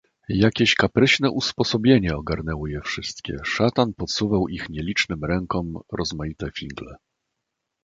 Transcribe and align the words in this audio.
"Jakieś 0.29 0.75
kapryśne 0.75 1.31
usposobienie 1.31 2.15
ogarnęło 2.15 2.67
je 2.67 2.81
wszystkie; 2.81 3.37
szatan 3.43 3.93
podsuwał 3.93 4.47
ich 4.47 4.69
nieczynnym 4.69 5.23
rękom 5.25 5.77
rozmaite 5.91 6.51
figle." 6.55 6.95